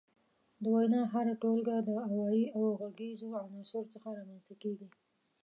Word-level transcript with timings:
د 0.61 0.63
وينا 0.75 1.01
هره 1.13 1.33
ټولګه 1.41 1.75
د 1.87 1.89
اوايي 2.07 2.45
او 2.55 2.63
غږيزو 2.79 3.27
عناصرو 3.43 3.91
څخه 3.93 4.07
رامنځ 4.17 4.43
ته 4.47 4.53
کيږي. 4.61 4.87